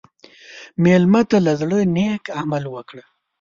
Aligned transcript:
مېلمه 0.83 1.21
ته 1.29 1.37
له 1.45 1.53
زړه 1.61 1.77
نیک 1.95 2.23
عمل 2.39 2.63
وکړه. 2.73 3.03